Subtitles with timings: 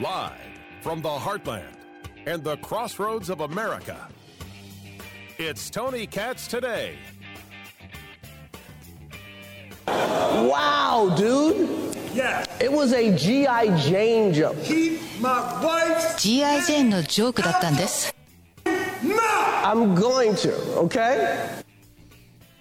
[0.00, 0.32] Live
[0.80, 1.74] from the heartland
[2.26, 4.08] and the crossroads of America,
[5.38, 6.96] it's Tony Katz today.
[9.86, 11.96] Wow, dude.
[12.14, 12.44] Yeah.
[12.60, 13.76] It was a G.I.
[13.78, 14.62] Jane jump.
[14.62, 16.18] Keep my wife.
[16.18, 16.62] G.I.
[16.62, 18.14] ジェーンのジョークだったんです
[19.64, 21.48] I'm going to, okay?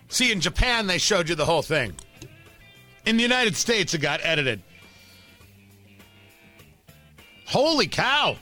[0.08, 1.94] See, in Japan, they showed you the whole thing.
[3.06, 4.62] In the United States, it got edited.
[7.49, 8.37] Holy cow.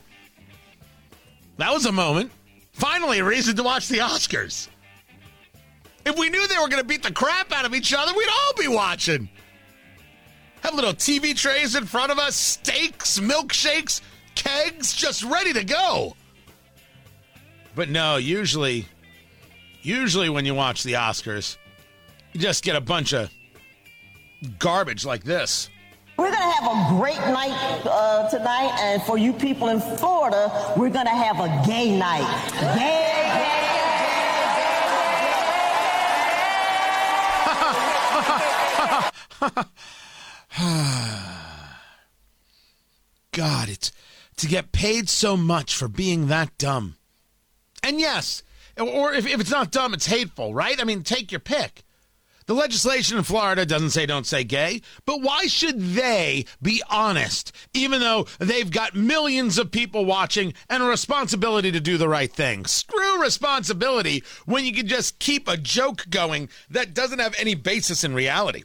[1.58, 2.32] That was a moment.
[2.72, 4.68] Finally, a reason to watch the Oscars.
[6.04, 8.28] If we knew they were going to beat the crap out of each other, we'd
[8.28, 9.28] all be watching.
[10.62, 14.00] Have little TV trays in front of us, steaks, milkshakes,
[14.34, 16.16] kegs, just ready to go.
[17.76, 18.86] But no, usually,
[19.82, 21.56] usually when you watch the Oscars,
[22.32, 23.30] you just get a bunch of
[24.58, 25.70] garbage like this.
[26.16, 30.50] We're going to have a great night uh, tonight, and for you people in Florida,
[30.74, 32.26] we're going to have a gay night.
[32.52, 33.42] Gay, gay, gay.
[43.32, 43.92] God, it's
[44.38, 46.96] to get paid so much for being that dumb.
[47.82, 48.42] And yes,
[48.78, 50.80] or if, if it's not dumb, it's hateful, right?
[50.80, 51.82] I mean, take your pick.
[52.46, 57.50] The legislation in Florida doesn't say don't say gay, but why should they be honest,
[57.74, 62.32] even though they've got millions of people watching and a responsibility to do the right
[62.32, 62.64] thing?
[62.64, 68.04] Screw responsibility when you can just keep a joke going that doesn't have any basis
[68.04, 68.62] in reality.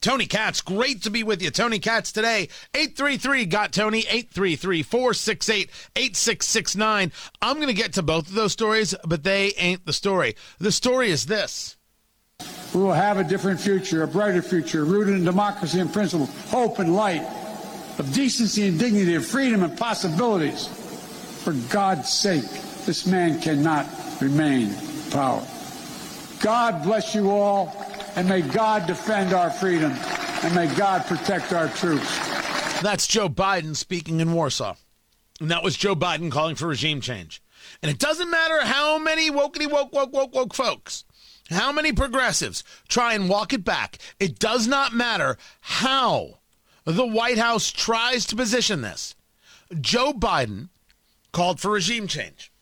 [0.00, 1.50] Tony Katz, great to be with you.
[1.50, 7.10] Tony Katz today, 833 got Tony, 833 468 8669.
[7.42, 10.36] I'm going to get to both of those stories, but they ain't the story.
[10.60, 11.76] The story is this.
[12.74, 16.80] We will have a different future, a brighter future, rooted in democracy and principle, hope
[16.80, 17.22] and light,
[17.98, 20.66] of decency and dignity, of freedom and possibilities.
[21.44, 22.44] For God's sake,
[22.84, 23.86] this man cannot
[24.20, 25.46] remain in power.
[26.40, 27.74] God bless you all,
[28.16, 32.18] and may God defend our freedom, and may God protect our troops.
[32.82, 34.74] That's Joe Biden speaking in Warsaw.
[35.40, 37.40] And that was Joe Biden calling for regime change.
[37.82, 41.04] And it doesn't matter how many wokey woke, woke, woke, woke folks,
[41.50, 43.98] how many progressives try and walk it back.
[44.18, 46.38] It does not matter how
[46.84, 49.14] the White House tries to position this.
[49.80, 50.68] Joe Biden
[51.32, 52.52] called for regime change.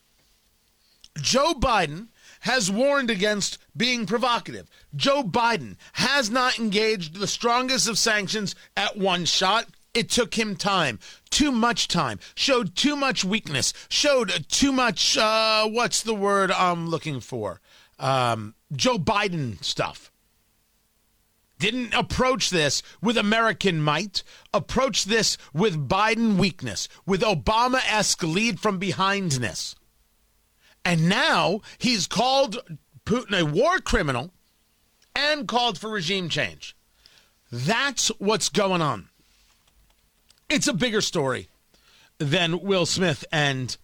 [1.21, 2.07] Joe Biden
[2.41, 4.69] has warned against being provocative.
[4.95, 9.67] Joe Biden has not engaged the strongest of sanctions at one shot.
[9.93, 15.67] It took him time, too much time, showed too much weakness, showed too much, uh,
[15.67, 17.61] what's the word I'm looking for?
[17.99, 20.11] Um, Joe Biden stuff.
[21.59, 24.23] Didn't approach this with American might,
[24.53, 29.75] approach this with Biden weakness, with Obama esque lead from behindness.
[30.83, 32.57] And now he's called
[33.05, 34.33] Putin a war criminal
[35.15, 36.75] and called for regime change.
[37.51, 39.09] That's what's going on.
[40.49, 41.47] It's a bigger story
[42.17, 43.77] than Will Smith and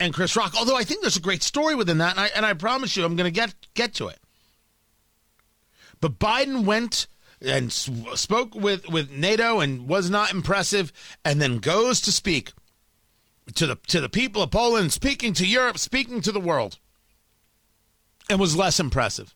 [0.00, 0.54] and Chris Rock.
[0.58, 3.04] Although I think there's a great story within that, and I, and I promise you,
[3.04, 4.18] I'm going to get get to it.
[6.00, 7.06] But Biden went
[7.40, 10.92] and spoke with with NATO and was not impressive,
[11.24, 12.52] and then goes to speak
[13.54, 16.78] to the to the people of Poland, speaking to Europe, speaking to the world,
[18.28, 19.34] and was less impressive.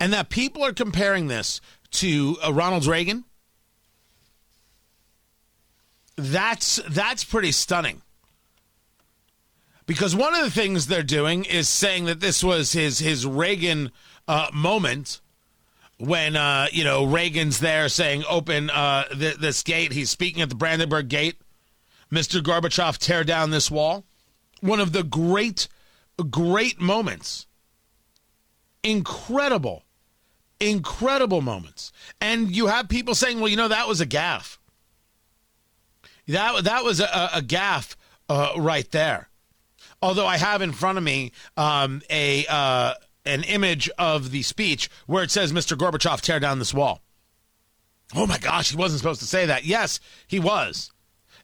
[0.00, 1.60] And that people are comparing this
[1.92, 3.24] to uh, Ronald Reagan.
[6.16, 8.02] That's that's pretty stunning.
[9.86, 13.92] Because one of the things they're doing is saying that this was his his Reagan
[14.26, 15.20] uh, moment
[15.98, 19.92] when uh, you know Reagan's there saying open uh, th- this gate.
[19.92, 21.40] He's speaking at the Brandenburg Gate.
[22.10, 22.40] Mr.
[22.40, 24.04] Gorbachev, tear down this wall.
[24.60, 25.68] One of the great,
[26.30, 27.46] great moments.
[28.82, 29.82] Incredible,
[30.60, 31.92] incredible moments.
[32.20, 34.58] And you have people saying, well, you know, that was a gaffe.
[36.28, 37.96] That, that was a, a gaffe
[38.28, 39.28] uh, right there.
[40.02, 42.94] Although I have in front of me um, a uh,
[43.24, 45.76] an image of the speech where it says, Mr.
[45.76, 47.02] Gorbachev, tear down this wall.
[48.14, 49.64] Oh my gosh, he wasn't supposed to say that.
[49.64, 49.98] Yes,
[50.28, 50.92] he was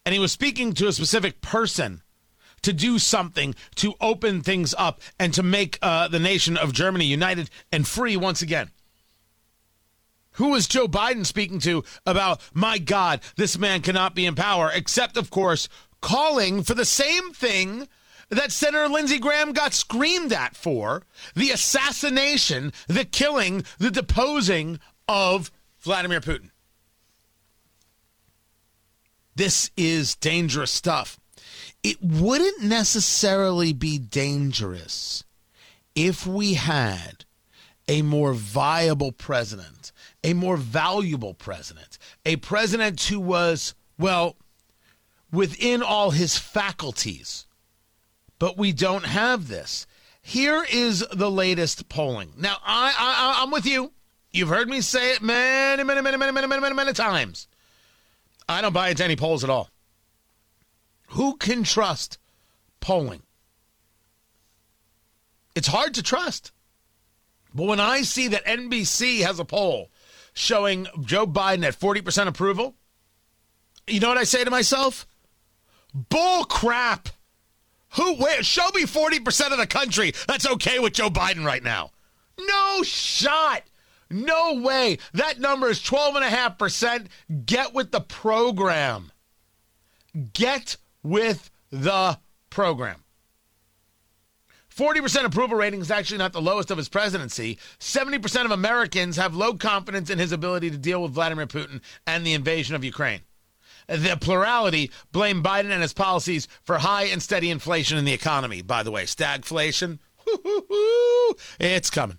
[0.05, 2.03] and he was speaking to a specific person
[2.63, 7.05] to do something to open things up and to make uh, the nation of Germany
[7.05, 8.71] united and free once again.
[10.37, 14.71] Who was Joe Biden speaking to about, my God, this man cannot be in power,
[14.73, 15.69] except, of course,
[16.01, 17.87] calling for the same thing
[18.33, 21.03] that Senator Lindsey Graham got screamed at for
[21.35, 25.51] the assassination, the killing, the deposing of
[25.81, 26.51] Vladimir Putin.
[29.35, 31.21] This is dangerous stuff.
[31.83, 35.25] It wouldn't necessarily be dangerous
[35.95, 37.25] if we had
[37.89, 39.93] a more viable president,
[40.25, 44.37] a more valuable president, a president who was, well,
[45.31, 47.47] within all his faculties.
[48.43, 49.87] But we don't have this.
[50.21, 52.33] Here is the latest polling.
[52.37, 53.93] Now, I, I I'm with you.
[54.33, 57.47] You've heard me say it many, many, many, many, many, many, many, many times.
[58.49, 59.71] I don't buy into any polls at all.
[61.11, 62.19] Who can trust
[62.81, 63.23] polling?
[65.55, 66.51] It's hard to trust.
[67.55, 69.89] But when I see that NBC has a poll
[70.35, 72.75] showing Joe Biden at 40% approval,
[73.87, 75.07] you know what I say to myself?
[75.95, 77.09] Bull crap.
[77.95, 81.91] Who where show me 40% of the country that's okay with Joe Biden right now.
[82.39, 83.63] No shot.
[84.11, 84.99] No way.
[85.15, 87.07] That number is 12.5%.
[87.47, 89.13] Get with the program.
[90.33, 92.19] Get with the
[92.51, 93.05] program.
[94.75, 97.59] 40% approval rating is actually not the lowest of his presidency.
[97.79, 102.27] 70% of Americans have low confidence in his ability to deal with Vladimir Putin and
[102.27, 103.21] the invasion of Ukraine.
[103.87, 108.63] The plurality blame Biden and his policies for high and steady inflation in the economy.
[108.63, 109.99] By the way, stagflation,
[111.59, 112.19] it's coming.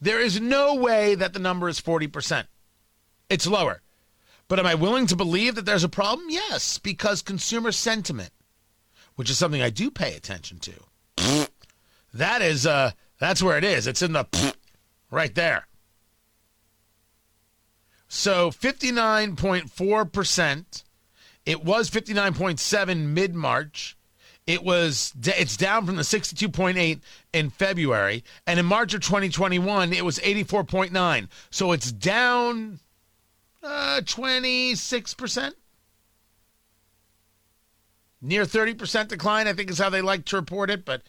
[0.00, 2.46] There is no way that the number is 40%.
[3.30, 3.80] It's lower.
[4.48, 6.28] But am I willing to believe that there's a problem?
[6.28, 8.30] Yes, because consumer sentiment,
[9.16, 11.48] which is something I do pay attention to,
[12.12, 13.86] that is uh that's where it is.
[13.86, 14.26] It's in the
[15.10, 15.66] right there.
[18.14, 20.84] So 59.4%.
[21.44, 23.96] It was 59.7 mid-March.
[24.46, 27.00] It was it's down from the 62.8
[27.32, 31.26] in February, and in March of 2021 it was 84.9.
[31.50, 32.78] So it's down
[33.64, 35.54] uh, 26%.
[38.22, 41.02] Near 30% decline, I think is how they like to report it, but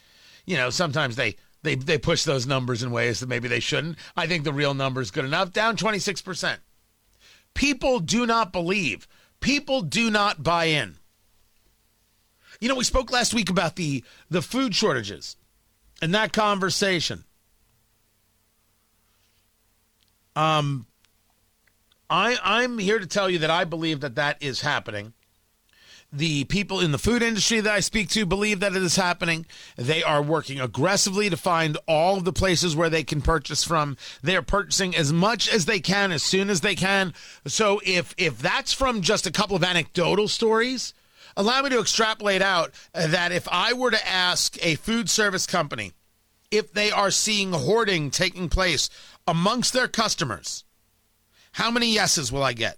[0.46, 4.00] you know, sometimes they they they push those numbers in ways that maybe they shouldn't.
[4.18, 5.54] I think the real number is good enough.
[5.54, 6.58] Down 26%.
[7.56, 9.08] People do not believe.
[9.40, 10.98] People do not buy in.
[12.60, 15.36] You know, we spoke last week about the the food shortages
[16.02, 17.24] and that conversation.
[20.36, 20.86] Um
[22.10, 25.14] I I'm here to tell you that I believe that that is happening.
[26.16, 29.46] The people in the food industry that I speak to believe that it is happening.
[29.76, 33.98] They are working aggressively to find all of the places where they can purchase from.
[34.24, 37.14] They are purchasing as much as they can as soon as they can.
[37.46, 40.94] So if if that's from just a couple of anecdotal stories,
[41.36, 45.92] allow me to extrapolate out that if I were to ask a food service company
[46.50, 48.90] if they are seeing hoarding taking place
[49.28, 50.64] amongst their customers,
[51.52, 52.78] how many yeses will I get?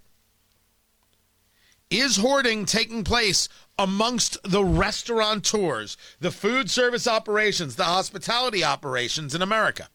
[1.90, 3.48] Is hoarding taking place
[3.78, 9.88] amongst the restaurateurs, the food service operations, the hospitality operations in America?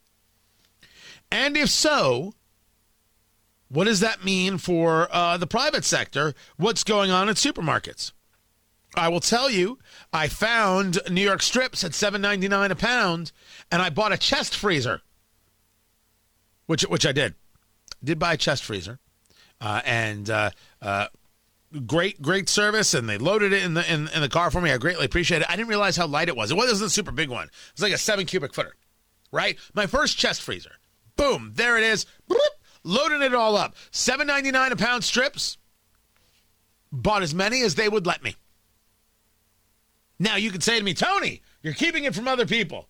[1.32, 2.34] And if so,
[3.70, 6.34] what does that mean for uh, the private sector?
[6.58, 8.12] What's going on at supermarkets?
[8.96, 9.80] I will tell you,
[10.12, 13.32] I found New York strips at seven ninety nine a pound,
[13.72, 15.02] and I bought a chest freezer,
[16.68, 17.34] which which I did.
[18.04, 19.00] Did buy a chest freezer,
[19.60, 20.52] uh, and uh,
[20.82, 21.08] uh,
[21.86, 24.72] great great service, and they loaded it in the in, in, the car for me.
[24.72, 25.50] I greatly appreciate it.
[25.50, 26.52] I didn't realize how light it was.
[26.52, 27.46] It wasn't a super big one.
[27.48, 28.76] It was like a seven cubic footer,
[29.32, 29.58] right?
[29.74, 30.74] My first chest freezer.
[31.16, 32.06] Boom, there it is.
[32.30, 32.38] Bloop,
[32.84, 33.76] loading it all up.
[33.92, 35.58] Seven ninety nine a pound strips.
[36.92, 38.36] Bought as many as they would let me.
[40.20, 42.88] Now you could say to me, Tony, you're keeping it from other people.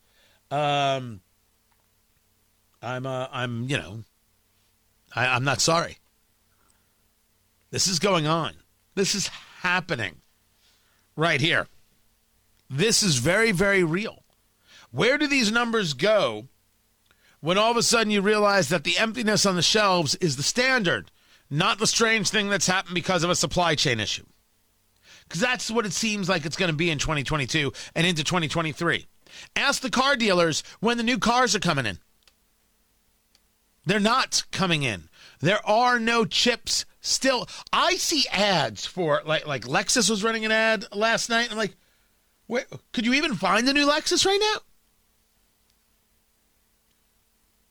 [0.52, 1.22] Um,
[2.82, 4.04] I'm, uh, I'm, you know,
[5.16, 5.98] I, I'm not sorry.
[7.72, 8.54] This is going on.
[8.96, 9.28] This is
[9.62, 10.22] happening
[11.16, 11.68] right here.
[12.70, 14.24] This is very, very real.
[14.92, 16.48] Where do these numbers go
[17.40, 20.44] when all of a sudden you realize that the emptiness on the shelves is the
[20.44, 21.12] standard,
[21.50, 24.26] not the strange thing that's happened because of a supply chain issue?
[25.34, 29.08] because that's what it seems like it's going to be in 2022 and into 2023.
[29.56, 31.98] Ask the car dealers when the new cars are coming in.
[33.86, 35.10] They're not coming in.
[35.40, 37.48] There are no chips still.
[37.72, 41.52] I see ads for like like Lexus was running an ad last night.
[41.52, 41.76] I'm like,
[42.48, 44.62] where could you even find the new Lexus right now?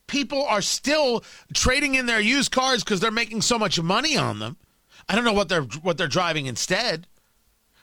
[0.07, 4.39] People are still trading in their used cars because they're making so much money on
[4.39, 4.59] them.
[5.09, 7.09] I don't know what they're what they're driving instead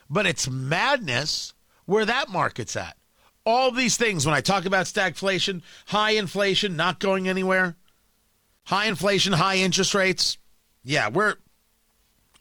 [0.10, 1.54] but it's madness
[1.86, 2.98] where that market's at.
[3.46, 7.78] All these things, when I talk about stagflation, high inflation, not going anywhere,
[8.66, 10.38] high inflation, high interest rates,
[10.84, 11.36] yeah, we're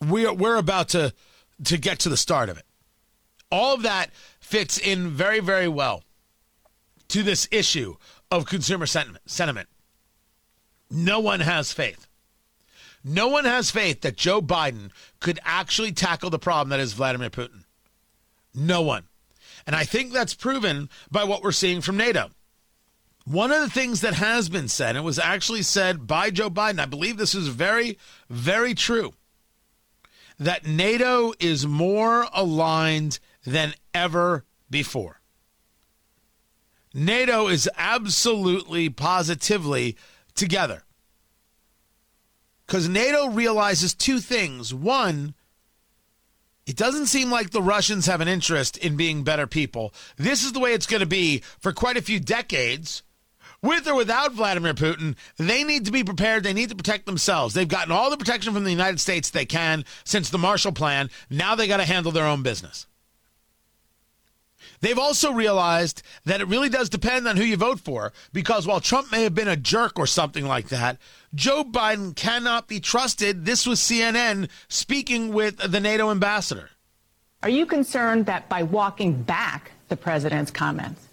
[0.00, 1.12] we're we're about to
[1.64, 2.64] to get to the start of it.
[3.50, 6.02] All of that fits in very very well
[7.08, 7.96] to this issue
[8.30, 9.28] of consumer sentiment.
[9.30, 9.68] Sentiment.
[10.90, 12.06] No one has faith.
[13.04, 14.90] No one has faith that Joe Biden
[15.20, 17.64] could actually tackle the problem that is Vladimir Putin.
[18.54, 19.04] No one.
[19.66, 22.30] And I think that's proven by what we're seeing from NATO.
[23.28, 26.80] One of the things that has been said, and was actually said by Joe Biden,
[26.80, 27.98] I believe this is very,
[28.30, 29.12] very true,
[30.38, 35.20] that NATO is more aligned than ever before.
[36.94, 39.94] NATO is absolutely, positively
[40.34, 40.84] together.
[42.66, 44.72] Because NATO realizes two things.
[44.72, 45.34] One,
[46.66, 49.92] it doesn't seem like the Russians have an interest in being better people.
[50.16, 53.02] This is the way it's going to be for quite a few decades.
[53.60, 56.44] With or without Vladimir Putin, they need to be prepared.
[56.44, 57.54] They need to protect themselves.
[57.54, 61.10] They've gotten all the protection from the United States they can since the Marshall Plan.
[61.28, 62.86] Now they got to handle their own business.
[64.80, 68.80] They've also realized that it really does depend on who you vote for because while
[68.80, 70.98] Trump may have been a jerk or something like that,
[71.34, 73.44] Joe Biden cannot be trusted.
[73.44, 76.70] This was CNN speaking with the NATO ambassador.
[77.42, 81.07] Are you concerned that by walking back the president's comments,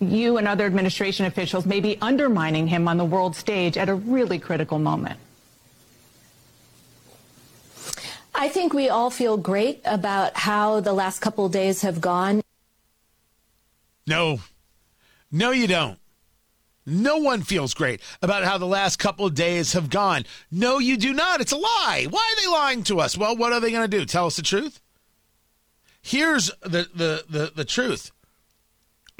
[0.00, 3.94] you and other administration officials may be undermining him on the world stage at a
[3.94, 5.18] really critical moment?
[8.34, 12.40] I think we all feel great about how the last couple of days have gone.
[14.06, 14.40] No,
[15.32, 15.98] no, you don't.
[16.86, 20.24] No one feels great about how the last couple of days have gone.
[20.50, 21.42] No, you do not.
[21.42, 22.06] It's a lie.
[22.08, 23.18] Why are they lying to us?
[23.18, 24.06] Well, what are they going to do?
[24.06, 24.80] Tell us the truth?
[26.00, 28.10] Here's the, the, the, the truth.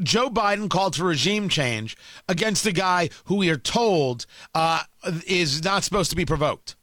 [0.03, 1.97] Joe Biden called for regime change
[2.29, 4.83] against a guy who we are told uh,
[5.27, 6.77] is not supposed to be provoked.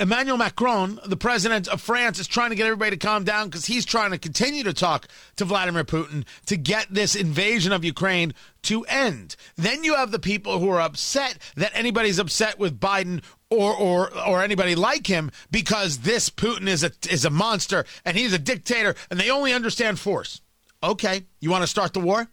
[0.00, 3.66] Emmanuel Macron, the president of France, is trying to get everybody to calm down because
[3.66, 8.34] he's trying to continue to talk to Vladimir Putin to get this invasion of Ukraine
[8.62, 9.36] to end.
[9.56, 14.10] Then you have the people who are upset that anybody's upset with Biden or or
[14.26, 18.38] or anybody like him because this Putin is a is a monster and he's a
[18.38, 20.40] dictator and they only understand force.
[20.82, 22.28] Okay, you want to start the war?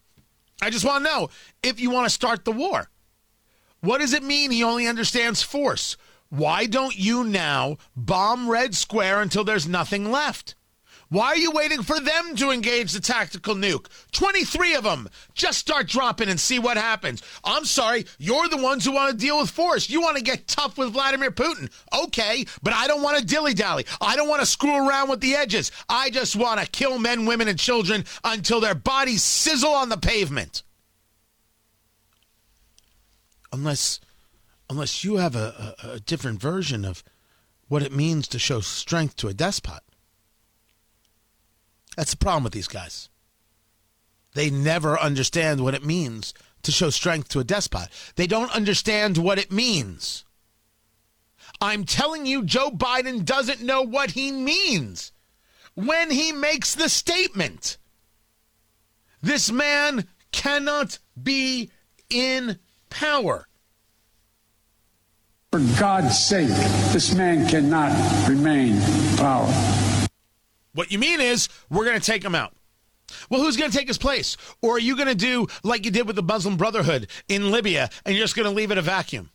[0.62, 1.30] I just want to know
[1.64, 2.90] if you want to start the war.
[3.82, 5.96] What does it mean he only understands force?
[6.30, 10.56] Why don't you now bomb Red Square until there's nothing left?
[11.10, 13.88] Why are you waiting for them to engage the tactical nuke?
[14.12, 15.10] 23 of them.
[15.34, 17.24] Just start dropping and see what happens.
[17.44, 19.90] I'm sorry, you're the ones who want to deal with force.
[19.90, 21.72] You want to get tough with Vladimir Putin.
[22.04, 23.86] Okay, but I don't want to dilly dally.
[24.00, 25.72] I don't want to screw around with the edges.
[25.90, 29.98] I just want to kill men, women, and children until their bodies sizzle on the
[29.98, 30.62] pavement.
[33.52, 34.00] Unless
[34.70, 37.04] unless you have a, a, a different version of
[37.68, 39.82] what it means to show strength to a despot.
[42.00, 43.10] That's the problem with these guys.
[44.34, 47.90] They never understand what it means to show strength to a despot.
[48.16, 50.24] They don't understand what it means.
[51.60, 55.12] I'm telling you, Joe Biden doesn't know what he means
[55.74, 57.78] when he makes the statement.
[59.22, 61.70] This man cannot be
[62.10, 63.46] in power.
[65.52, 66.48] For God's sake,
[66.94, 67.92] this man cannot
[68.30, 69.79] remain in power.
[70.80, 72.54] What you mean is, we're going to take him out.
[73.30, 74.38] Well, who's going to take his place?
[74.62, 77.90] Or are you going to do like you did with the Muslim Brotherhood in Libya
[78.06, 79.30] and you're just going to leave it a vacuum?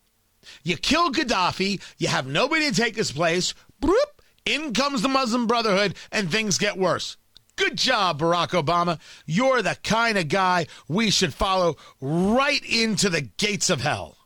[0.63, 5.47] You kill Gaddafi, you have nobody to take his place, bloop, in comes the Muslim
[5.47, 7.19] Brotherhood, and things get worse.
[7.57, 8.99] Good job, Barack Obama.
[9.27, 14.17] You're the kind of guy we should follow right into the gates of hell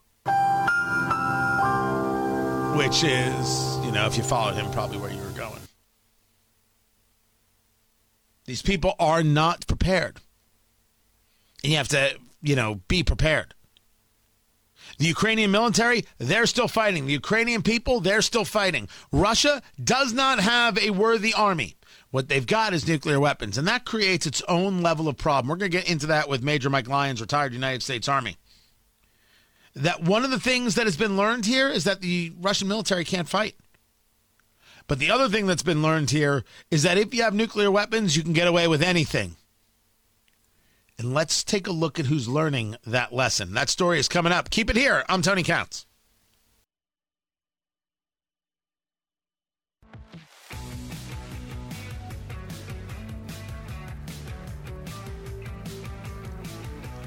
[2.77, 5.59] which is, you know, if you followed him, probably where you were going.
[8.49, 10.23] These people are not prepared.
[11.63, 13.53] And you have to, you know, be prepared.
[14.97, 17.05] The Ukrainian military, they're still fighting.
[17.05, 18.89] The Ukrainian people, they're still fighting.
[19.13, 21.77] Russia does not have a worthy army.
[22.11, 25.51] What they've got is nuclear weapons, and that creates its own level of problem.
[25.51, 28.39] We're going to get into that with Major Mike Lyons, retired United States Army
[29.75, 33.05] that one of the things that has been learned here is that the Russian military
[33.05, 33.57] can't fight.
[34.89, 38.17] But the other thing that's been learned here is that if you have nuclear weapons,
[38.17, 39.37] you can get away with anything.
[40.99, 43.53] And let's take a look at who's learning that lesson.
[43.53, 44.51] That story is coming up.
[44.51, 45.05] Keep it here.
[45.09, 45.85] I'm Tony Katz.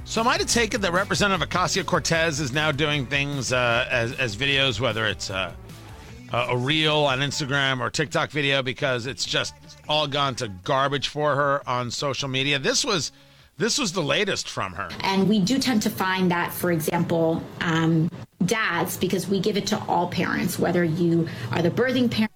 [0.06, 3.88] So am I to take it that Representative Ocasio Cortez is now doing things uh,
[3.90, 5.54] as, as videos, whether it's uh,
[6.32, 9.54] uh, a reel on Instagram or TikTok video because it's just
[9.88, 12.60] all gone to garbage for her on social media.
[12.60, 13.12] This was
[13.58, 14.90] this was the latest from her.
[15.02, 18.10] And we do tend to find that, for example, um,
[18.46, 22.32] dads, because we give it to all parents, whether you are the birthing parent.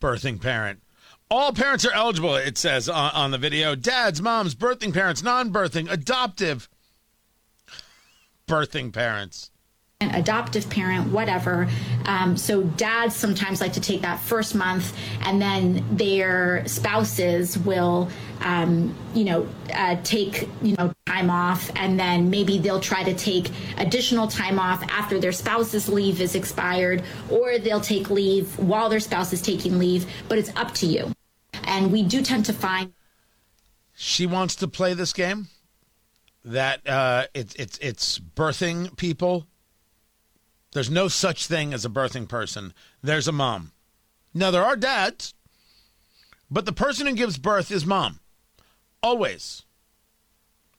[0.00, 0.80] Birthing parent.
[1.30, 3.74] All parents are eligible, it says on, on the video.
[3.76, 6.68] Dads, moms, birthing parents, non birthing, adoptive,
[8.48, 9.50] birthing parents
[10.00, 11.68] adoptive parent, whatever.
[12.04, 18.10] Um, so dads sometimes like to take that first month, and then their spouses will,
[18.40, 23.14] um, you know, uh, take you know time off, and then maybe they'll try to
[23.14, 28.88] take additional time off after their spouse's leave is expired, or they'll take leave while
[28.88, 30.06] their spouse is taking leave.
[30.28, 31.12] But it's up to you.
[31.64, 32.92] And we do tend to find.
[33.94, 35.48] She wants to play this game.
[36.44, 39.46] That uh, it's it's it's birthing people
[40.76, 42.74] there's no such thing as a birthing person.
[43.02, 43.72] There's a mom.
[44.34, 45.32] Now, there are dads,
[46.50, 48.20] but the person who gives birth is mom.
[49.02, 49.62] Always.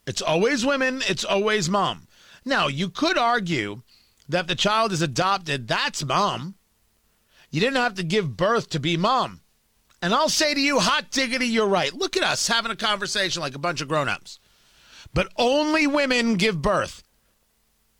[0.05, 2.07] It's always women, it's always mom.
[2.45, 3.81] Now, you could argue
[4.29, 6.53] that the child is adopted, that's mom.
[7.49, 9.41] You didn't have to give birth to be mom.
[9.99, 11.91] And I'll say to you, hot diggity, you're right.
[11.91, 14.37] Look at us having a conversation like a bunch of grown ups.
[15.11, 17.01] But only women give birth.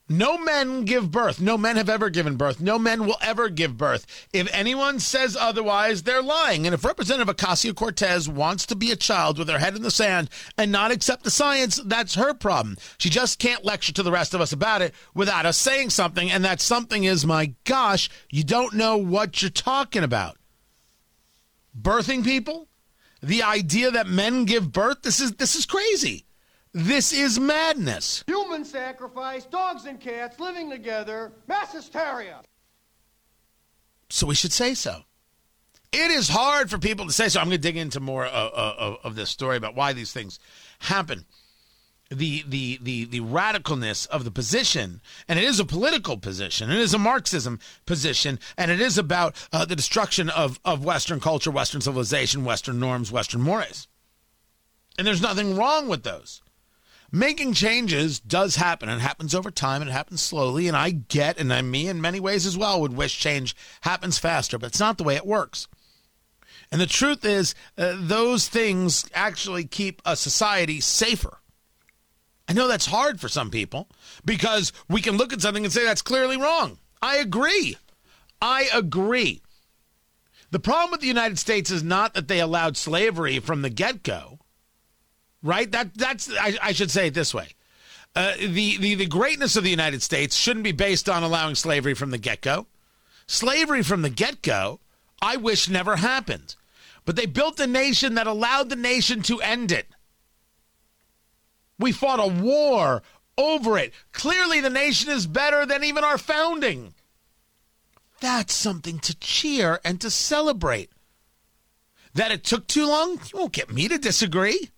[0.10, 1.42] No men give birth.
[1.42, 2.62] No men have ever given birth.
[2.62, 4.28] No men will ever give birth.
[4.32, 6.66] If anyone says otherwise, they're lying.
[6.66, 9.92] And if Representative Ocasio Cortez wants to be a child with her head in the
[9.92, 12.78] sand and not accept the science, that's her problem.
[12.98, 16.32] She just can't lecture to the rest of us about it without us saying something.
[16.32, 20.38] And that something is, my gosh, you don't know what you're talking about.
[21.80, 22.70] Birthing people?
[23.22, 25.02] The idea that men give birth?
[25.02, 26.27] This is this is crazy.
[26.78, 28.24] This is madness.
[28.28, 32.44] Human sacrifice, dogs and cats living together, mass hysteria.
[34.12, 35.02] So we should say so.
[35.92, 37.40] It is hard for people to say so.
[37.40, 40.38] I'm going to dig into more of, of, of this story about why these things
[40.78, 41.26] happen.
[42.12, 46.78] The, the the the radicalness of the position, and it is a political position, it
[46.78, 51.50] is a Marxism position, and it is about uh, the destruction of of Western culture,
[51.50, 53.88] Western civilization, Western norms, Western mores.
[54.98, 56.42] And there's nothing wrong with those
[57.12, 61.39] making changes does happen and happens over time and it happens slowly and i get
[61.39, 64.80] and i me in many ways as well would wish change happens faster but it's
[64.80, 65.67] not the way it works.
[66.72, 71.38] And the truth is uh, those things actually keep a society safer.
[72.48, 73.89] I know that's hard for some people
[74.26, 76.80] because we can look at something and say that's clearly wrong.
[77.02, 77.78] I agree.
[78.41, 79.41] I agree.
[80.52, 84.37] The problem with the united states is not that they allowed slavery from the get-go
[85.48, 85.72] right?
[85.72, 87.48] That that's I, I should say it this way.
[88.16, 91.94] Uh, the, the the greatness of the United States shouldn't be based on allowing slavery
[91.94, 92.68] from the get go.
[93.26, 94.80] Slavery from the get go,
[95.22, 96.56] I wish never happened.
[97.06, 99.88] But they built a nation that allowed the nation to end it.
[101.80, 103.02] We fought a war
[103.38, 103.94] over it.
[104.12, 106.94] Clearly, the nation is better than even our founding.
[108.20, 110.90] That's something to cheer and to celebrate.
[112.14, 114.72] That it took too long, you won't get me to disagree.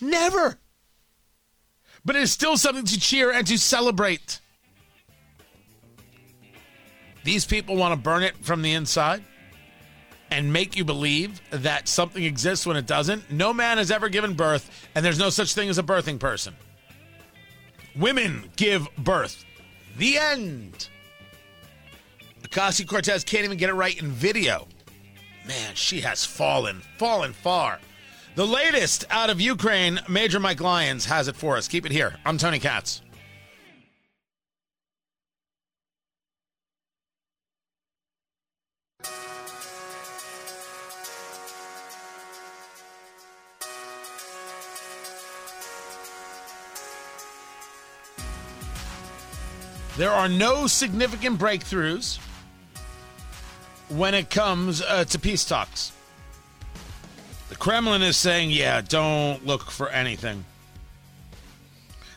[0.00, 0.58] Never.
[2.04, 4.40] But it is still something to cheer and to celebrate.
[7.24, 9.22] These people want to burn it from the inside
[10.30, 13.30] and make you believe that something exists when it doesn't.
[13.30, 16.54] No man has ever given birth, and there's no such thing as a birthing person.
[17.94, 19.44] Women give birth.
[19.98, 20.88] The end.
[22.42, 24.66] Ocasio Cortez can't even get it right in video.
[25.46, 27.78] Man, she has fallen, fallen far.
[28.34, 31.68] The latest out of Ukraine, Major Mike Lyons has it for us.
[31.68, 32.16] Keep it here.
[32.24, 33.02] I'm Tony Katz.
[49.98, 52.18] There are no significant breakthroughs
[53.90, 55.92] when it comes uh, to peace talks.
[57.52, 60.46] The Kremlin is saying, yeah, don't look for anything.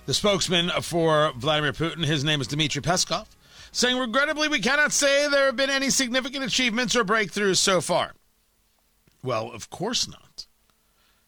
[0.05, 3.25] The spokesman for Vladimir Putin, his name is Dmitry Peskov,
[3.73, 8.13] saying, regrettably, we cannot say there have been any significant achievements or breakthroughs so far.
[9.23, 10.47] Well, of course not.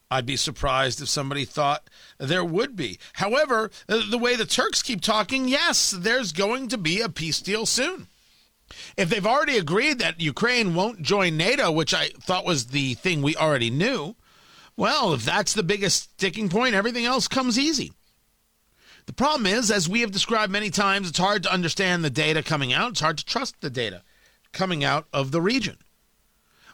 [0.09, 2.99] I'd be surprised if somebody thought there would be.
[3.11, 7.65] However, the way the Turks keep talking, yes, there's going to be a peace deal
[7.65, 8.07] soon.
[8.95, 13.21] If they've already agreed that Ukraine won't join NATO, which I thought was the thing
[13.21, 14.15] we already knew,
[14.75, 17.93] well, if that's the biggest sticking point, everything else comes easy.
[19.07, 22.43] The problem is, as we have described many times, it's hard to understand the data
[22.43, 22.91] coming out.
[22.91, 24.03] It's hard to trust the data
[24.51, 25.77] coming out of the region.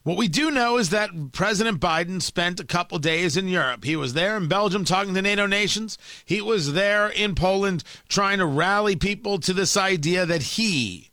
[0.03, 3.85] What we do know is that President Biden spent a couple days in Europe.
[3.85, 5.97] He was there in Belgium talking to NATO nations.
[6.25, 11.09] He was there in Poland trying to rally people to this idea that he,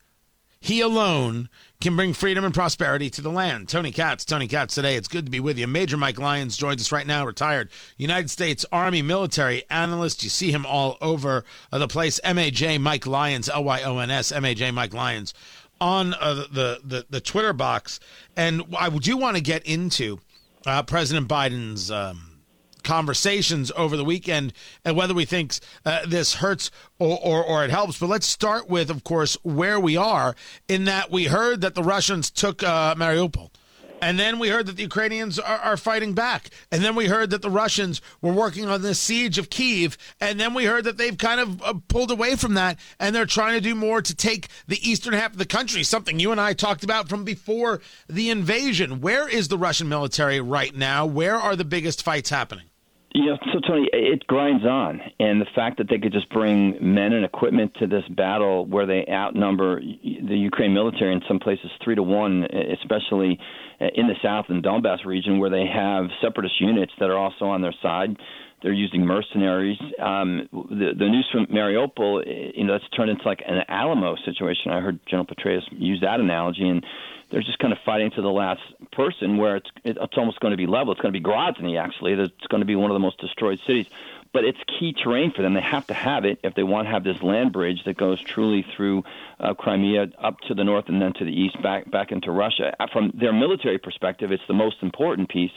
[0.61, 1.49] he alone,
[1.81, 3.69] can bring freedom and prosperity to the land.
[3.69, 4.97] Tony Katz, Tony Katz today.
[4.97, 5.67] It's good to be with you.
[5.67, 10.23] Major Mike Lyons joins us right now, retired United States Army military analyst.
[10.23, 12.21] You see him all over uh, the place.
[12.25, 15.33] MAJ Mike Lyons, L Y O N S, MAJ Mike Lyons
[15.81, 18.01] on uh, the, the the Twitter box,
[18.37, 20.21] and I do want to get into
[20.67, 22.30] uh, President Biden's um,
[22.83, 24.53] conversations over the weekend
[24.85, 27.99] and whether we think uh, this hurts or, or, or it helps.
[27.99, 30.35] But let's start with, of course, where we are
[30.69, 33.51] in that we heard that the Russians took uh, Mariupol.
[34.03, 36.51] And then we heard that the Ukrainians are, are, fighting back.
[36.73, 39.99] And then we heard that the Russians were working on the siege of Kiev.
[40.21, 43.27] And then we heard that they've kind of uh, pulled away from that and they're
[43.27, 46.41] trying to do more to take the eastern half of the country, something you and
[46.41, 49.01] I talked about from before the invasion.
[49.01, 51.05] Where is the Russian military right now?
[51.05, 52.70] Where are the biggest fights happening?
[53.13, 57.13] Yeah, so Tony, it grinds on, and the fact that they could just bring men
[57.13, 61.97] and equipment to this battle, where they outnumber the Ukraine military in some places three
[61.97, 63.37] to one, especially
[63.81, 67.63] in the south and Donbass region, where they have separatist units that are also on
[67.63, 68.17] their side.
[68.63, 69.79] They're using mercenaries.
[69.99, 74.71] Um, the, the news from Mariupol, you know, that's turned into like an Alamo situation.
[74.71, 76.85] I heard General Petraeus use that analogy, and
[77.31, 78.61] they're just kind of fighting to the last
[78.93, 80.93] person where it's it's almost going to be level.
[80.93, 82.13] It's going to be Grozny actually.
[82.13, 83.87] It's going to be one of the most destroyed cities.
[84.33, 85.55] But it's key terrain for them.
[85.55, 88.21] They have to have it if they want to have this land bridge that goes
[88.21, 89.03] truly through
[89.41, 92.75] uh, Crimea up to the north and then to the east back back into Russia.
[92.93, 95.51] From their military perspective, it's the most important piece.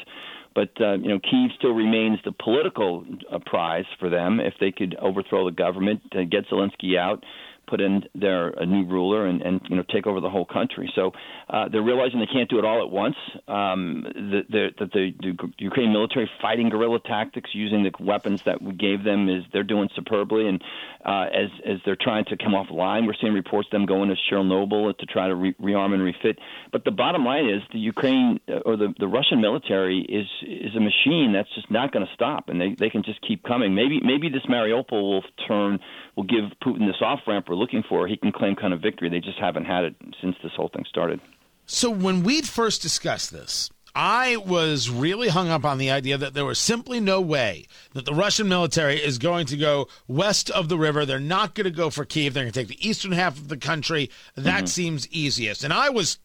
[0.56, 4.40] But uh, you know, Kiev still remains the political uh, prize for them.
[4.40, 7.24] If they could overthrow the government, uh, get Zelensky out,
[7.68, 10.92] put in their a new ruler and, and you know take over the whole country.
[10.96, 11.12] So
[11.50, 13.16] uh, they're realizing they can't do it all at once.
[13.48, 18.74] Um, that the, the, the, Ukrainian military fighting guerrilla tactics using the weapons that we
[18.74, 20.48] gave them is they're doing superbly.
[20.48, 20.62] And
[21.06, 24.16] uh, as as they're trying to come off line, we're seeing reports them going to
[24.30, 26.40] Chernobyl to try to re- rearm and refit.
[26.72, 30.76] But the bottom line is the Ukraine uh, or the, the Russian military is is
[30.76, 33.76] a machine that's just not going to stop, and they they can just keep coming.
[33.76, 35.80] Maybe maybe this Mariupol will turn
[36.16, 38.08] will give Putin this off ramp we're looking for.
[38.08, 39.10] He can claim kind of victory.
[39.10, 41.22] They just haven't had it since this whole thing started.
[41.66, 46.34] So when we first discussed this, I was really hung up on the idea that
[46.34, 50.68] there was simply no way that the Russian military is going to go west of
[50.68, 51.06] the river.
[51.06, 52.34] They're not going to go for Kiev.
[52.34, 54.10] They're going to take the eastern half of the country.
[54.36, 54.66] That mm-hmm.
[54.66, 55.64] seems easiest.
[55.64, 56.18] And I was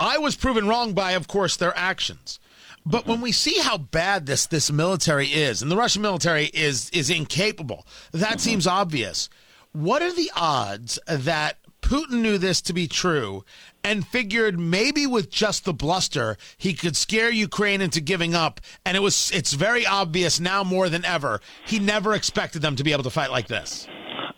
[0.00, 2.40] I was proven wrong by of course their actions.
[2.86, 6.88] But when we see how bad this this military is, and the Russian military is
[6.90, 8.38] is incapable, that mm-hmm.
[8.38, 9.28] seems obvious.
[9.74, 13.44] What are the odds that Putin knew this to be true
[13.82, 18.96] and figured maybe with just the bluster he could scare Ukraine into giving up and
[18.96, 22.92] it was it's very obvious now more than ever he never expected them to be
[22.92, 23.88] able to fight like this.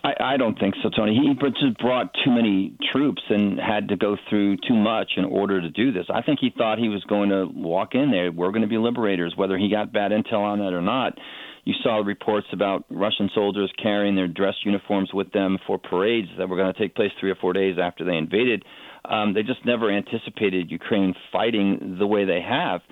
[0.03, 1.15] I, I don't think so, Tony.
[1.15, 5.61] He just brought too many troops and had to go through too much in order
[5.61, 6.07] to do this.
[6.09, 8.33] I think he thought he was going to walk in there.
[8.33, 11.19] We're going to be liberators, whether he got bad intel on that or not.
[11.67, 16.49] You saw reports about Russian soldiers carrying their dress uniforms with them for parades that
[16.49, 18.65] were going to take place three or four days after they invaded.
[19.05, 22.83] Um, they just never anticipated Ukraine fighting the way they have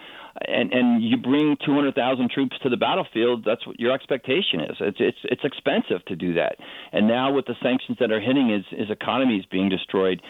[0.41, 4.77] and and you bring 200,000 troops to the battlefield, that's what your expectation is.
[4.81, 6.57] It's it's it's expensive to do that.
[6.93, 10.21] And now with the sanctions that are hitting his his economy is being destroyed.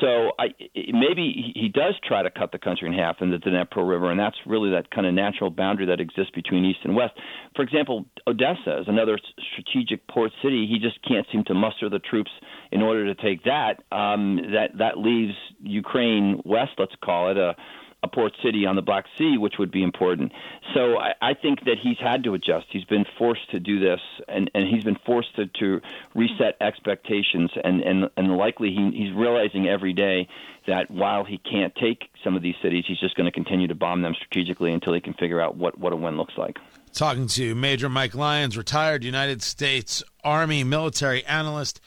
[0.00, 3.86] So I maybe he does try to cut the country in half in the Dnepro
[3.88, 7.14] River, and that's really that kind of natural boundary that exists between east and west.
[7.54, 9.18] For example, Odessa is another
[9.52, 10.66] strategic port city.
[10.66, 12.30] He just can't seem to muster the troops
[12.72, 13.82] in order to take that.
[13.92, 17.54] Um, that that leaves Ukraine west, let's call it a
[18.02, 20.32] a port city on the Black Sea, which would be important.
[20.74, 22.66] So I, I think that he's had to adjust.
[22.70, 25.80] He's been forced to do this, and, and he's been forced to, to
[26.14, 27.50] reset expectations.
[27.62, 30.28] And, and, and likely he, he's realizing every day
[30.66, 33.74] that while he can't take some of these cities, he's just going to continue to
[33.74, 36.58] bomb them strategically until he can figure out what, what a win looks like.
[36.92, 41.80] Talking to Major Mike Lyons, retired United States Army military analyst.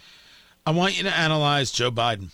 [0.65, 2.29] I want you to analyze Joe Biden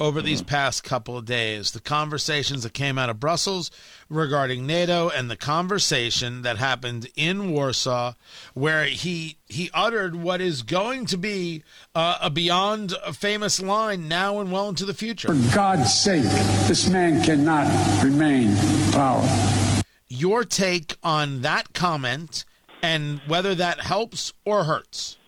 [0.00, 1.72] over these past couple of days.
[1.72, 3.70] The conversations that came out of Brussels
[4.08, 8.14] regarding NATO and the conversation that happened in Warsaw,
[8.54, 11.62] where he he uttered what is going to be
[11.94, 15.28] uh, a beyond famous line now and well into the future.
[15.34, 16.22] For God's sake,
[16.66, 19.28] this man cannot remain in power.
[20.08, 22.44] Your take on that comment
[22.82, 25.18] and whether that helps or hurts?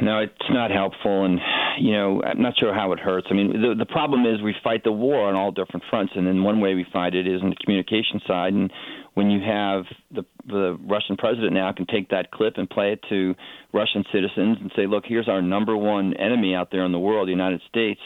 [0.00, 1.40] no, it's not helpful, and
[1.78, 3.26] you know, I'm not sure how it hurts.
[3.30, 6.26] I mean, the the problem is we fight the war on all different fronts, and
[6.26, 8.72] then one way we fight it is on the communication side, and
[9.14, 13.00] when you have the the Russian president now can take that clip and play it
[13.08, 13.34] to
[13.72, 17.28] Russian citizens and say, look, here's our number one enemy out there in the world,
[17.28, 18.00] the United States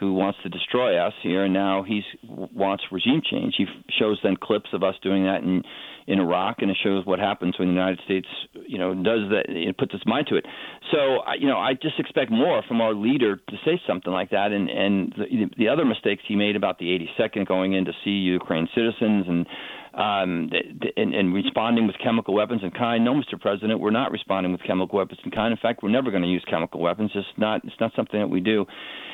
[0.00, 3.54] who wants to destroy us here, and now he wants regime change.
[3.58, 3.66] He
[3.98, 5.62] shows then clips of us doing that in
[6.06, 8.26] in Iraq, and it shows what happens when the United States,
[8.66, 9.44] you know, does that.
[9.48, 10.46] It puts its mind to it.
[10.90, 14.52] So, you know, I just expect more from our leader to say something like that.
[14.52, 16.86] And and the, the other mistakes he made about the
[17.18, 19.46] 82nd going in to see Ukraine citizens and
[19.94, 20.50] um,
[20.96, 23.04] and, and responding with chemical weapons in kind.
[23.04, 23.40] No, Mr.
[23.40, 25.52] President, we're not responding with chemical weapons in kind.
[25.52, 27.10] In fact, we're never going to use chemical weapons.
[27.14, 27.64] It's not.
[27.64, 28.66] It's not something that we do.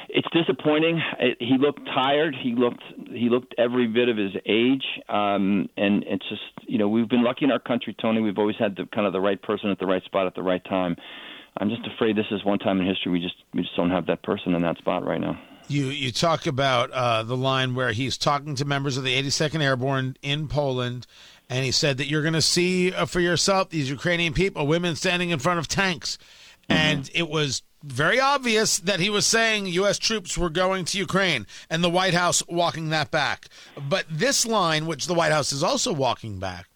[0.08, 1.00] It's disappointing.
[1.18, 2.34] It, he looked tired.
[2.40, 2.82] He looked.
[3.10, 4.84] He looked every bit of his age.
[5.08, 6.42] Um, and it's just.
[6.66, 8.20] You know, we've been lucky in our country, Tony.
[8.20, 10.42] We've always had the kind of the right person at the right spot at the
[10.42, 10.96] right time.
[11.56, 14.06] I'm just afraid this is one time in history we just we just don't have
[14.06, 15.38] that person in that spot right now.
[15.68, 19.62] You you talk about uh, the line where he's talking to members of the 82nd
[19.62, 21.06] Airborne in Poland,
[21.48, 24.96] and he said that you're going to see uh, for yourself these Ukrainian people, women
[24.96, 26.18] standing in front of tanks,
[26.68, 26.72] mm-hmm.
[26.72, 29.98] and it was very obvious that he was saying U.S.
[29.98, 33.48] troops were going to Ukraine, and the White House walking that back.
[33.88, 36.66] But this line, which the White House is also walking back,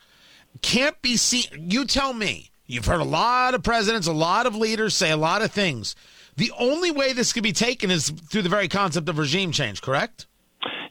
[0.62, 1.44] can't be seen.
[1.70, 2.50] You tell me.
[2.70, 5.96] You've heard a lot of presidents, a lot of leaders say a lot of things.
[6.38, 9.82] The only way this could be taken is through the very concept of regime change,
[9.82, 10.26] correct?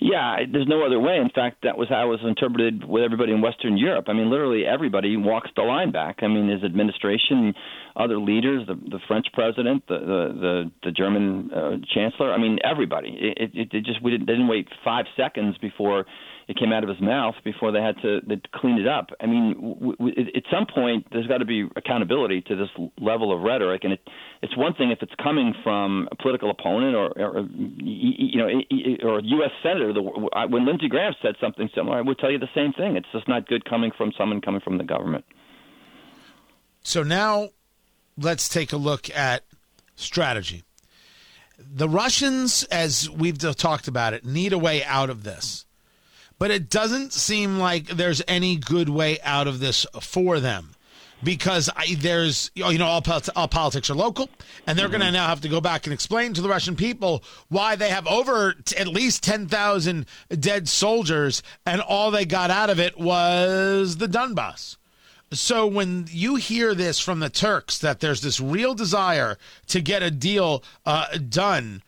[0.01, 1.15] Yeah, there's no other way.
[1.15, 4.05] In fact, that was how it was interpreted with everybody in Western Europe.
[4.09, 6.17] I mean, literally everybody walks the line back.
[6.21, 7.53] I mean, his administration,
[7.95, 12.33] other leaders, the the French president, the the the, the German uh, chancellor.
[12.33, 13.17] I mean, everybody.
[13.17, 16.05] It, it, it just we didn't, didn't wait five seconds before
[16.47, 18.21] it came out of his mouth before they had to,
[18.55, 19.09] clean it up.
[19.19, 22.69] I mean, w- w- at some point, there's got to be accountability to this
[23.01, 23.99] level of rhetoric, and it,
[24.41, 28.47] it's one thing if it's coming from a political opponent or, or you know,
[29.03, 29.51] or a U.S.
[29.61, 29.91] senator.
[29.91, 30.01] The,
[30.49, 32.95] when Lindsey Graham said something similar, I would tell you the same thing.
[32.95, 35.25] It's just not good coming from someone coming from the government.
[36.81, 37.49] So now,
[38.17, 39.43] let's take a look at
[39.95, 40.63] strategy.
[41.59, 45.65] The Russians, as we've talked about it, need a way out of this
[46.39, 50.75] but it doesn't seem like there's any good way out of this for them
[51.23, 53.03] because I, there's you know all,
[53.35, 54.29] all politics are local
[54.65, 54.99] and they're mm-hmm.
[54.99, 57.89] going to now have to go back and explain to the Russian people why they
[57.89, 60.05] have over t- at least 10,000
[60.39, 64.77] dead soldiers and all they got out of it was the Donbass.
[65.31, 70.01] So when you hear this from the Turks that there's this real desire to get
[70.01, 71.81] a deal uh, done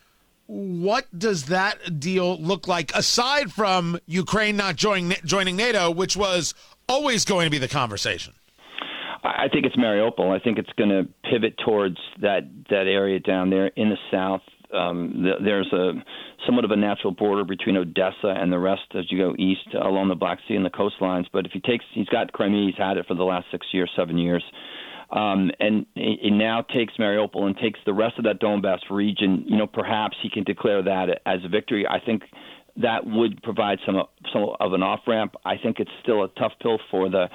[0.49, 6.55] what does that deal look like aside from Ukraine not joining joining NATO, which was
[6.87, 8.33] always going to be the conversation?
[9.23, 10.35] I think it's Mariupol.
[10.35, 14.41] I think it's going to pivot towards that that area down there in the south.
[14.73, 15.91] Um, there's a
[16.47, 20.09] somewhat of a natural border between Odessa and the rest as you go east along
[20.09, 21.25] the Black Sea and the coastlines.
[21.31, 22.71] But if he takes, he's got Crimea.
[22.71, 24.43] He's had it for the last six years, seven years
[25.11, 29.43] um, and it now takes Mariupol and takes the rest of that Donbass region.
[29.47, 31.87] You know, perhaps he can declare that as a victory.
[31.87, 32.23] I think
[32.77, 35.35] that would provide some some of an off ramp.
[35.43, 37.27] I think it's still a tough pill for the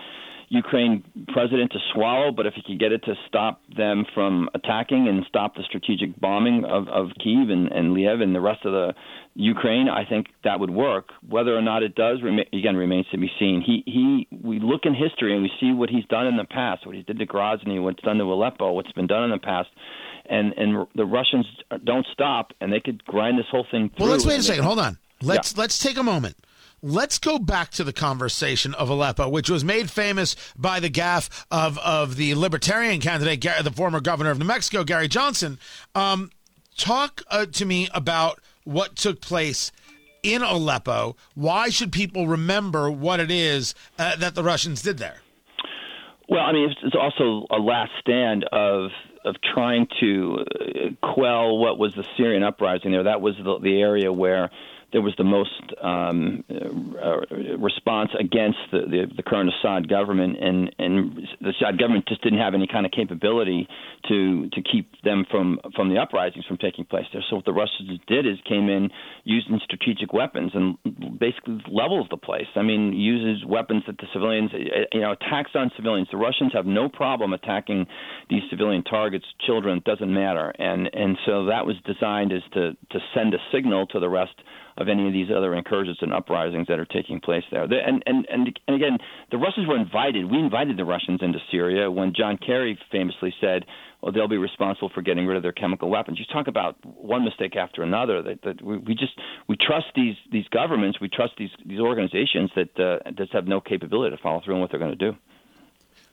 [0.49, 5.09] Ukraine president to swallow, but if he could get it to stop them from attacking
[5.09, 8.73] and stop the strategic bombing of, of Kiev and, and Lviv and the rest of
[8.73, 8.95] the
[9.35, 11.11] Ukraine, I think that would work.
[11.29, 12.19] Whether or not it does,
[12.53, 13.63] again, remains to be seen.
[13.65, 14.29] He he.
[14.43, 17.03] We look in history and we see what he's done in the past, what he
[17.03, 19.71] did to Grozny, what's done to Aleppo, what's been done in the past,
[20.27, 21.47] and and the Russians
[21.85, 23.91] don't stop, and they could grind this whole thing.
[23.97, 24.65] Through well, let's wait a second.
[24.65, 24.99] Hold on.
[25.21, 25.61] Let's yeah.
[25.63, 26.37] let's take a moment
[26.85, 31.31] let's go back to the conversation of Aleppo, which was made famous by the gaffe
[31.51, 35.59] of, of the libertarian candidate, the former governor of New Mexico, Gary Johnson.
[35.95, 36.31] Um,
[36.77, 39.73] talk uh, to me about what took place
[40.23, 41.17] in Aleppo.
[41.35, 45.23] Why should people remember what it is uh, that the Russians did there?
[46.29, 48.91] Well, I mean, it's also a last stand of
[49.25, 53.05] of trying to uh, quell what was the Syrian uprising there.
[53.05, 54.51] That was the, the area where
[54.95, 55.51] there was the most
[55.83, 57.27] um, uh,
[57.59, 62.39] response against the, the, the current Assad government, and, and the Assad government just didn't
[62.39, 63.67] have any kind of capability
[64.09, 67.25] to to keep them from from the uprisings from taking place there.
[67.29, 68.91] So what the Russians did is came in
[69.25, 70.79] using strategic weapons and
[71.19, 72.47] basically levels the place.
[72.55, 74.53] I mean, uses weapons that the civilians,
[74.93, 76.07] you know, attacks on civilians.
[76.13, 77.87] The Russians have no problem attacking
[78.31, 82.99] these civilian targets, children, doesn't matter, and and so that was designed as to to
[83.13, 84.35] send a signal to the rest
[84.77, 87.63] of any of these other incursions and uprisings that are taking place there.
[87.63, 88.99] And and and and again,
[89.31, 90.31] the Russians were invited.
[90.31, 93.65] We invited the Russians into Syria when John Kerry famously said,
[94.01, 97.25] "Well, they'll be responsible for getting rid of their chemical weapons." You talk about one
[97.25, 98.23] mistake after another.
[98.23, 99.13] That, that we, we just
[99.49, 103.61] we trust these these governments, we trust these these organizations that uh, just have no
[103.61, 105.17] capability to follow through on what they're going to do.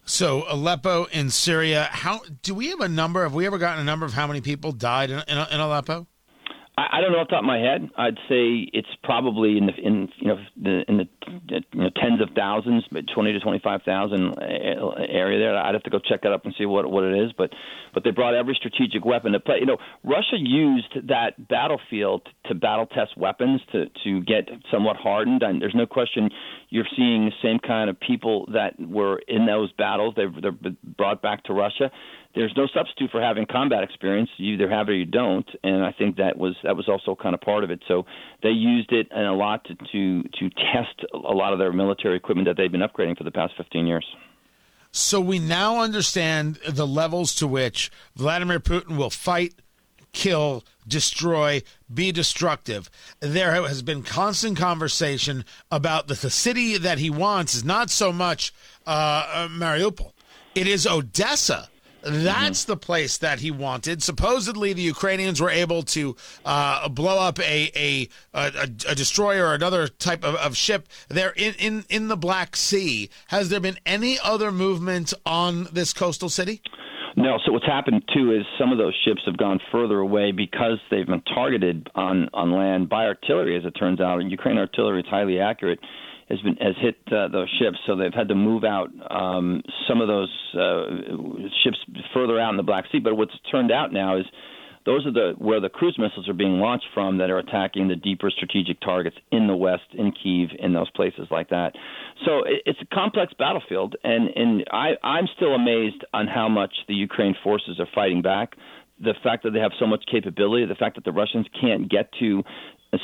[0.06, 1.88] So Aleppo in Syria.
[1.92, 3.24] How do we have a number?
[3.24, 6.08] Have we ever gotten a number of how many people died in, in, in Aleppo?
[6.82, 7.90] I, I don't know off the top of my head.
[7.96, 11.08] I'd say it's probably in the in you know the, in the
[11.50, 15.56] you know, tens of thousands, but twenty to twenty five thousand uh, area there.
[15.56, 17.32] I'd have to go check that up and see what what it is.
[17.38, 17.52] But
[17.94, 19.58] but they brought every strategic weapon to play.
[19.60, 25.44] You know, Russia used that battlefield to battle test weapons to to get somewhat hardened.
[25.44, 26.30] And there's no question
[26.70, 30.16] you're seeing the same kind of people that were in those battles.
[30.16, 31.92] They've they're brought back to Russia
[32.36, 34.30] there's no substitute for having combat experience.
[34.38, 37.16] You either have it or you don't, and I think that was that was also
[37.16, 37.82] kind of part of it.
[37.88, 38.06] So
[38.44, 42.16] they used it and a lot to to, to test a lot of their military
[42.16, 44.06] equipment that they've been upgrading for the past 15 years.
[44.92, 49.54] So we now understand the levels to which Vladimir Putin will fight,
[50.12, 51.64] kill, destroy,
[51.94, 52.90] be destructive.
[53.22, 58.12] There has been constant conversation about that the city that he wants is not so
[58.12, 58.54] much
[58.86, 60.12] uh, Mariupol.
[60.56, 61.70] It is Odessa
[62.04, 62.72] that's mm-hmm.
[62.72, 64.02] the place that he wanted.
[64.04, 69.54] Supposedly, the Ukrainians were able to uh, blow up a, a, a, a destroyer or
[69.54, 73.10] another type of, of ship there in, in, in the Black Sea.
[73.28, 76.62] Has there been any other movement on this coastal city?
[77.16, 77.38] No.
[77.46, 81.06] So what's happened too is some of those ships have gone further away because they've
[81.06, 83.58] been targeted on on land by artillery.
[83.58, 85.80] As it turns out, Ukraine artillery is highly accurate
[86.32, 90.02] has been has hit uh, those ships, so they've had to move out um, some
[90.02, 90.86] of those uh,
[91.64, 91.78] ships
[92.14, 93.00] further out in the Black Sea.
[93.00, 94.26] But what's turned out now is
[94.86, 97.96] those are the where the cruise missiles are being launched from that are attacking the
[97.96, 101.74] deeper strategic targets in the west, in Kiev, in those places like that.
[102.26, 106.74] So it, it's a complex battlefield, and and I I'm still amazed on how much
[106.88, 108.56] the Ukraine forces are fighting back
[109.04, 112.12] the fact that they have so much capability, the fact that the Russians can't get
[112.20, 112.44] to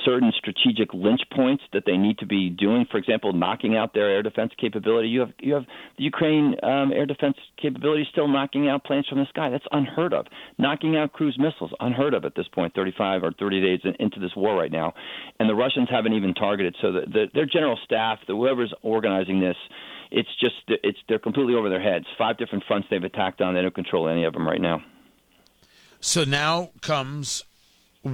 [0.04, 2.86] certain strategic lynch points that they need to be doing.
[2.92, 5.08] For example, knocking out their air defense capability.
[5.08, 5.66] You have you have
[5.98, 9.50] the Ukraine um, air defense capability still knocking out planes from the sky.
[9.50, 10.26] That's unheard of.
[10.58, 12.74] Knocking out cruise missiles, unheard of at this point.
[12.76, 14.94] 35 or 30 days into this war right now,
[15.40, 16.76] and the Russians haven't even targeted.
[16.82, 19.56] So the, the, their general staff, the, whoever's organizing this,
[20.12, 22.06] it's just it's they're completely over their heads.
[22.18, 23.54] Five different fronts they've attacked on.
[23.54, 24.82] They don't control any of them right now.
[26.00, 27.44] So now comes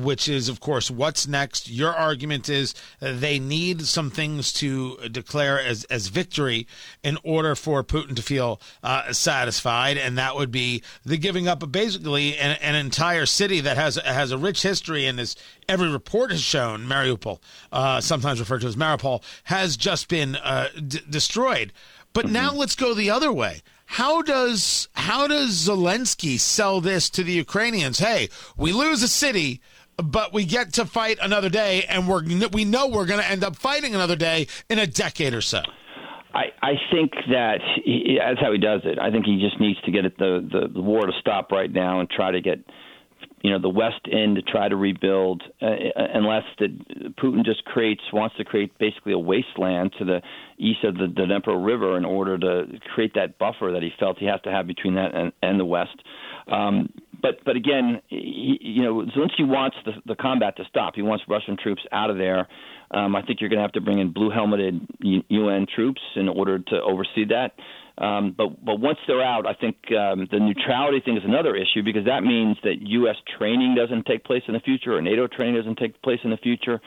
[0.01, 1.69] which is, of course, what's next.
[1.69, 6.67] Your argument is they need some things to declare as, as victory
[7.03, 11.62] in order for Putin to feel uh, satisfied, and that would be the giving up
[11.63, 15.36] of basically an, an, entire city that has has a rich history and is
[15.69, 17.39] every report has shown Mariupol,
[17.71, 21.71] uh, sometimes referred to as Mariupol, has just been uh, d- destroyed.
[22.13, 22.34] But mm-hmm.
[22.34, 23.62] now let's go the other way.
[23.86, 27.99] How does how does Zelensky sell this to the Ukrainians?
[27.99, 29.62] Hey, we lose a city,
[29.97, 33.43] but we get to fight another day, and we're we know we're going to end
[33.43, 35.62] up fighting another day in a decade or so.
[36.34, 38.97] I, I think that he, that's how he does it.
[38.99, 41.99] I think he just needs to get the, the the war to stop right now
[41.99, 42.60] and try to get
[43.43, 47.63] you know the West End to try to rebuild, uh, uh unless that Putin just
[47.65, 50.21] creates wants to create basically a wasteland to the
[50.58, 54.25] east of the Dnepr River in order to create that buffer that he felt he
[54.25, 56.01] has to have between that and, and the West.
[56.51, 56.89] Um,
[57.24, 60.94] but but again, he, you know, Zelensky wants the, the combat to stop.
[60.96, 62.48] He wants Russian troops out of there.
[62.92, 66.30] Um, I think you're going to have to bring in blue helmeted UN troops in
[66.30, 67.54] order to oversee that.
[67.98, 71.82] Um, but but once they're out, I think um, the neutrality thing is another issue
[71.82, 73.16] because that means that U.S.
[73.38, 76.38] training doesn't take place in the future or NATO training doesn't take place in the
[76.38, 76.82] future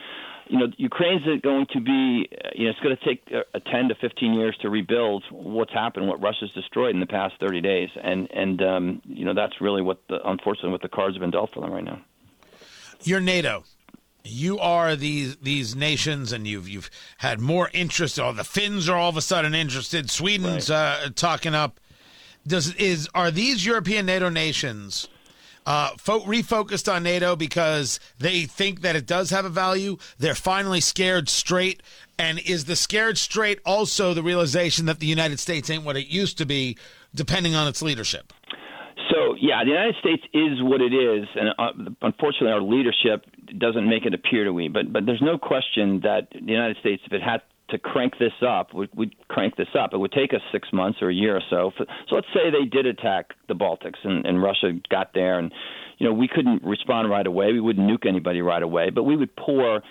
[0.49, 3.95] you know, Ukraine's going to be, you know, it's going to take a 10 to
[3.95, 8.29] 15 years to rebuild what's happened, what Russia's destroyed in the past 30 days, and
[8.31, 11.53] and um, you know that's really what, the, unfortunately, what the cards have been dealt
[11.53, 12.01] for them right now.
[13.03, 13.63] You're NATO.
[14.23, 18.19] You are these these nations, and you've you've had more interest.
[18.19, 20.09] Oh, the Finns are all of a sudden interested.
[20.09, 20.99] Sweden's right.
[21.05, 21.79] uh, talking up.
[22.45, 25.07] Does is are these European NATO nations?
[25.67, 29.97] Uh, fo- refocused on NATO because they think that it does have a value.
[30.17, 31.83] They're finally scared straight.
[32.17, 36.07] And is the scared straight also the realization that the United States ain't what it
[36.07, 36.77] used to be,
[37.13, 38.31] depending on its leadership?
[39.11, 43.25] So, yeah, the United States is what it is, and uh, unfortunately, our leadership
[43.57, 44.69] doesn't make it appear to be.
[44.69, 48.33] But, but there's no question that the United States, if it had to crank this
[48.47, 49.93] up, we, would we'd crank this up.
[49.93, 51.71] It would take us six months or a year or so.
[51.77, 55.51] So let's say they did attack the Baltics and, and Russia got there, and
[55.97, 57.51] you know we couldn't respond right away.
[57.51, 59.81] We wouldn't nuke anybody right away, but we would pour a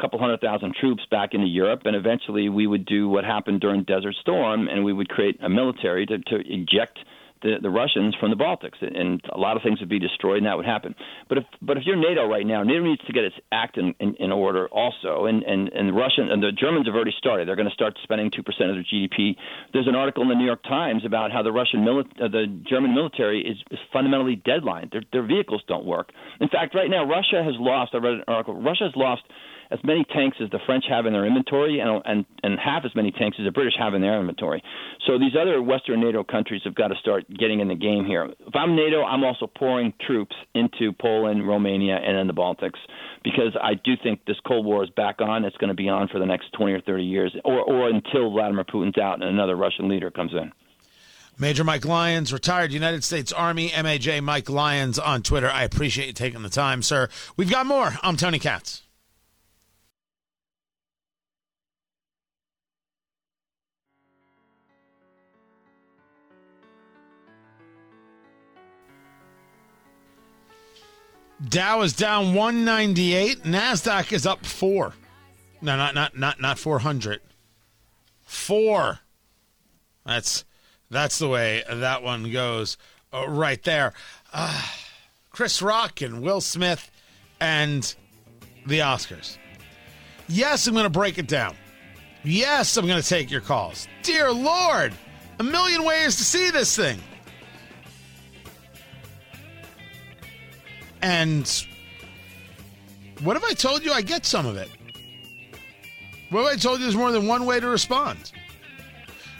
[0.00, 3.84] couple hundred thousand troops back into Europe, and eventually we would do what happened during
[3.84, 6.98] Desert Storm, and we would create a military to, to eject
[7.44, 10.46] the, the Russians from the Baltics, and a lot of things would be destroyed, and
[10.46, 10.94] that would happen.
[11.28, 13.94] But if but if you're NATO right now, NATO needs to get its act in,
[14.00, 17.46] in, in order also, and and and the Russian and the Germans have already started.
[17.46, 19.36] They're going to start spending two percent of their GDP.
[19.72, 22.46] There's an article in the New York Times about how the Russian mili- uh, the
[22.68, 24.88] German military is, is fundamentally deadline.
[24.90, 26.12] Their their vehicles don't work.
[26.40, 27.94] In fact, right now Russia has lost.
[27.94, 28.54] I read an article.
[28.54, 29.22] Russia has lost
[29.70, 32.94] as many tanks as the French have in their inventory, and and and half as
[32.94, 34.62] many tanks as the British have in their inventory.
[35.06, 38.24] So these other Western NATO countries have got to start getting in the game here.
[38.24, 42.78] If I'm NATO, I'm also pouring troops into Poland, Romania, and in the Baltics
[43.24, 45.44] because I do think this Cold War is back on.
[45.44, 48.30] It's going to be on for the next 20 or 30 years, or or until
[48.30, 50.52] Vladimir Putin's out and another Russian leader comes in.
[51.36, 55.50] Major Mike Lyons, retired United States Army, MAJ Mike Lyons on Twitter.
[55.50, 57.08] I appreciate you taking the time, sir.
[57.36, 57.94] We've got more.
[58.02, 58.82] I'm Tony Katz.
[71.48, 73.42] Dow is down 198.
[73.42, 74.94] Nasdaq is up 4.
[75.60, 77.20] No, not not not not 400.
[78.22, 79.00] 4.
[80.06, 80.44] That's
[80.90, 82.76] that's the way that one goes
[83.12, 83.92] uh, right there.
[84.32, 84.66] Uh,
[85.30, 86.90] Chris Rock and Will Smith
[87.40, 87.94] and
[88.66, 89.38] the Oscars.
[90.28, 91.56] Yes, I'm going to break it down.
[92.22, 93.86] Yes, I'm going to take your calls.
[94.02, 94.94] Dear Lord,
[95.38, 96.98] a million ways to see this thing.
[101.04, 101.66] And
[103.22, 104.70] what if I told you I get some of it?
[106.30, 108.32] What if I told you there's more than one way to respond?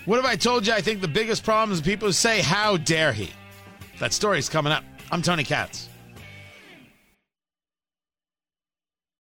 [0.04, 2.76] What if I told you I think the biggest problem is people who say, How
[2.76, 3.30] dare he?
[3.98, 4.84] That story's coming up.
[5.10, 5.88] I'm Tony Katz.